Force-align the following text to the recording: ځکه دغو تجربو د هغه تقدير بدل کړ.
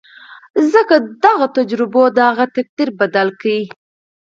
ځکه 0.73 0.95
دغو 1.23 1.45
تجربو 1.57 2.03
د 2.15 2.17
هغه 2.29 2.45
تقدير 2.55 2.89
بدل 2.99 3.27
کړ. 3.41 3.57